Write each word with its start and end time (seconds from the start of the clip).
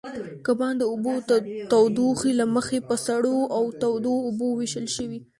کبان 0.45 0.73
د 0.77 0.83
اوبو 0.91 1.13
تودوخې 1.71 2.31
له 2.39 2.45
مخې 2.55 2.77
په 2.87 2.95
سړو 3.07 3.37
او 3.57 3.63
تودو 3.81 4.13
اوبو 4.27 4.47
وېشل 4.59 4.87
شوي. 4.95 5.19